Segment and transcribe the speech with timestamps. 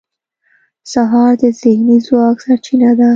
[0.91, 3.09] سهار د ذهني ځواک سرچینه ده.